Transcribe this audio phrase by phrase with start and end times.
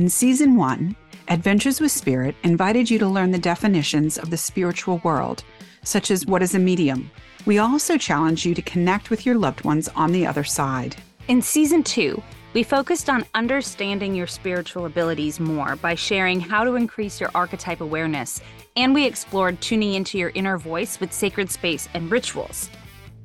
[0.00, 0.96] In season one,
[1.28, 5.44] Adventures with Spirit invited you to learn the definitions of the spiritual world,
[5.84, 7.10] such as what is a medium.
[7.44, 10.96] We also challenge you to connect with your loved ones on the other side.
[11.28, 12.22] In season two,
[12.54, 17.82] we focused on understanding your spiritual abilities more by sharing how to increase your archetype
[17.82, 18.40] awareness,
[18.76, 22.70] and we explored tuning into your inner voice with sacred space and rituals.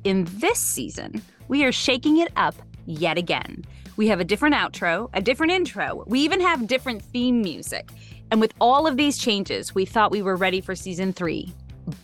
[0.04, 3.64] In this season, we are shaking it up yet again.
[3.96, 7.90] We have a different outro, a different intro, we even have different theme music.
[8.30, 11.52] And with all of these changes, we thought we were ready for season three.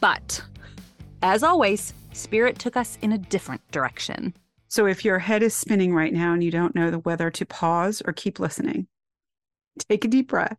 [0.01, 0.42] But,
[1.23, 4.34] as always, Spirit took us in a different direction.
[4.68, 8.01] So if your head is spinning right now and you don't know whether to pause
[8.06, 8.87] or keep listening,
[9.88, 10.56] take a deep breath.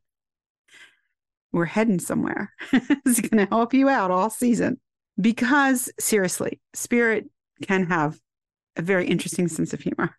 [1.51, 2.53] We're heading somewhere.
[2.71, 4.79] it's going to help you out all season.
[5.19, 7.29] Because seriously, spirit
[7.61, 8.19] can have
[8.75, 10.17] a very interesting sense of humor.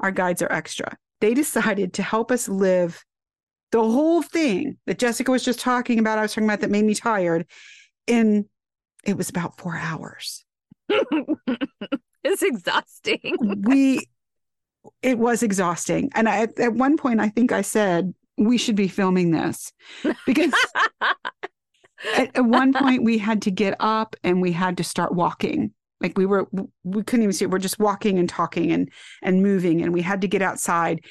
[0.00, 0.96] Our guides are extra.
[1.20, 3.04] They decided to help us live
[3.72, 6.18] the whole thing that Jessica was just talking about.
[6.18, 7.46] I was talking about that made me tired.
[8.06, 8.46] In
[9.04, 10.44] it was about four hours.
[10.88, 13.36] it's exhausting.
[13.62, 14.06] we
[15.02, 16.10] it was exhausting.
[16.14, 19.72] And I, at one point I think I said we should be filming this
[20.26, 20.52] because
[22.16, 25.72] at, at one point we had to get up and we had to start walking
[26.00, 26.46] like we were
[26.84, 27.50] we couldn't even see it.
[27.50, 28.90] we're just walking and talking and
[29.22, 31.04] and moving and we had to get outside.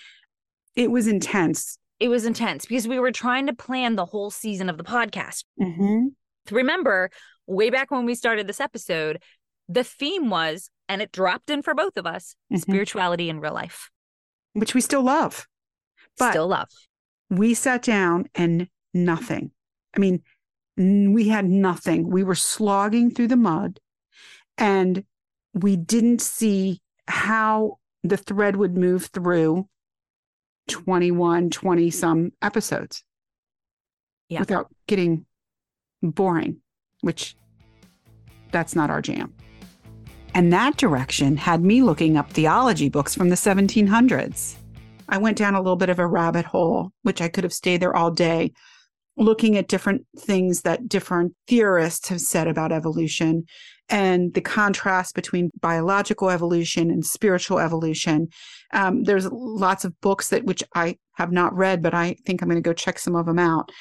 [0.76, 1.78] It was intense.
[2.00, 5.46] It was intense because we were trying to plan the whole season of the podcast.
[5.62, 6.08] Mm-hmm.
[6.54, 7.10] remember
[7.48, 9.22] way back when we started this episode
[9.68, 12.60] the theme was and it dropped in for both of us mm-hmm.
[12.60, 13.90] spirituality in real life.
[14.54, 15.48] Which we still love.
[16.18, 16.70] But still love.
[17.30, 19.52] we sat down and nothing.
[19.96, 20.22] I mean
[20.78, 22.10] we had nothing.
[22.10, 23.80] We were slogging through the mud
[24.58, 25.04] and
[25.54, 29.68] we didn't see how the thread would move through
[30.70, 33.04] 21 20 some episodes
[34.30, 34.40] yeah.
[34.40, 35.26] without getting
[36.02, 36.58] boring
[37.02, 37.36] which
[38.52, 39.34] that's not our jam
[40.36, 44.56] and that direction had me looking up theology books from the 1700s.
[45.08, 47.82] I went down a little bit of a rabbit hole, which I could have stayed
[47.82, 48.52] there all day,
[49.16, 53.46] looking at different things that different theorists have said about evolution
[53.90, 58.28] and the contrast between biological evolution and spiritual evolution.
[58.74, 62.50] Um, there's lots of books that which I have not read, but I think I'm
[62.50, 63.72] going to go check some of them out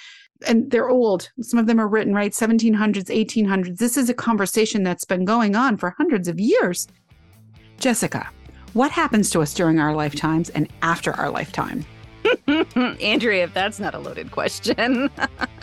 [0.47, 1.31] and they're old.
[1.41, 2.33] Some of them are written, right?
[2.33, 3.79] 1700s, 1800s.
[3.79, 6.87] This is a conversation that's been going on for hundreds of years.
[7.79, 8.29] Jessica,
[8.73, 11.85] what happens to us during our lifetimes and after our lifetime?
[12.77, 15.11] Andrea, if that's not a loaded question.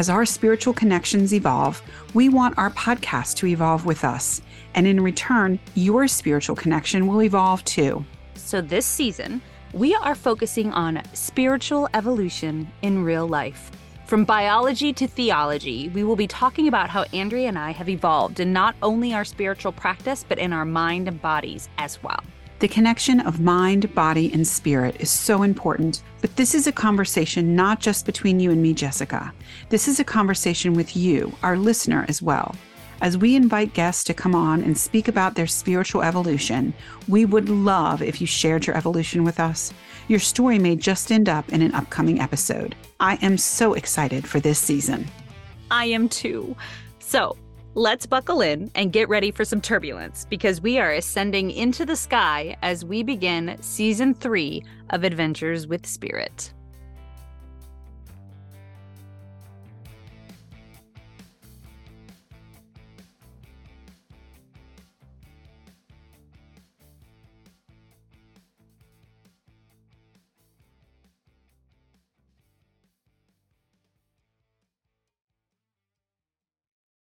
[0.00, 1.82] As our spiritual connections evolve,
[2.14, 4.40] we want our podcast to evolve with us.
[4.74, 8.06] And in return, your spiritual connection will evolve too.
[8.34, 9.42] So this season,
[9.74, 13.70] we are focusing on spiritual evolution in real life.
[14.06, 18.40] From biology to theology, we will be talking about how Andrea and I have evolved
[18.40, 22.24] in not only our spiritual practice, but in our mind and bodies as well.
[22.60, 27.56] The connection of mind, body, and spirit is so important, but this is a conversation
[27.56, 29.32] not just between you and me, Jessica.
[29.70, 32.54] This is a conversation with you, our listener, as well.
[33.00, 36.74] As we invite guests to come on and speak about their spiritual evolution,
[37.08, 39.72] we would love if you shared your evolution with us.
[40.08, 42.76] Your story may just end up in an upcoming episode.
[43.00, 45.06] I am so excited for this season.
[45.70, 46.54] I am too.
[46.98, 47.38] So
[47.74, 51.96] let's buckle in and get ready for some turbulence because we are ascending into the
[51.96, 56.52] sky as we begin season three of Adventures with Spirit.